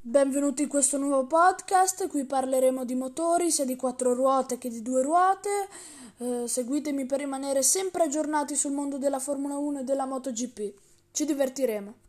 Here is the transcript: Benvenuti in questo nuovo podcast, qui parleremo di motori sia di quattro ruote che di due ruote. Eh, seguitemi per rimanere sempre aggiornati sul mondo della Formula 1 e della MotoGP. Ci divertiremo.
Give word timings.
Benvenuti 0.00 0.62
in 0.62 0.68
questo 0.68 0.96
nuovo 0.96 1.26
podcast, 1.26 2.06
qui 2.06 2.24
parleremo 2.24 2.84
di 2.84 2.94
motori 2.94 3.50
sia 3.50 3.64
di 3.64 3.74
quattro 3.74 4.14
ruote 4.14 4.56
che 4.56 4.68
di 4.68 4.80
due 4.80 5.02
ruote. 5.02 5.68
Eh, 6.18 6.44
seguitemi 6.46 7.04
per 7.04 7.18
rimanere 7.18 7.64
sempre 7.64 8.04
aggiornati 8.04 8.54
sul 8.54 8.70
mondo 8.70 8.96
della 8.96 9.18
Formula 9.18 9.58
1 9.58 9.80
e 9.80 9.84
della 9.84 10.06
MotoGP. 10.06 10.72
Ci 11.10 11.24
divertiremo. 11.24 12.06